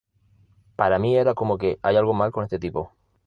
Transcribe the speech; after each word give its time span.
Para 0.77 0.97
mí 0.97 1.15
era 1.15 1.35
como 1.35 1.59
que 1.59 1.77
"hay 1.83 1.95
algo 1.95 2.11
mal 2.15 2.31
con 2.31 2.43
este 2.43 2.57
tipo. 2.57 2.91